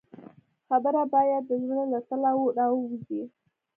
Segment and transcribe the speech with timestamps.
[0.67, 3.21] خبره باید د زړه له تله راووځي.